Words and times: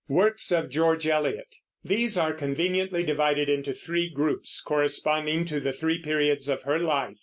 WORKS 0.09 0.51
OF 0.51 0.71
GEORGE 0.71 1.05
ELIOT. 1.05 1.55
These 1.83 2.17
are 2.17 2.33
conveniently 2.33 3.03
divided 3.03 3.49
into 3.49 3.71
three 3.71 4.09
groups, 4.09 4.59
corresponding 4.59 5.45
to 5.45 5.59
the 5.59 5.73
three 5.73 5.99
periods 6.01 6.49
of 6.49 6.63
her 6.63 6.79
life. 6.79 7.19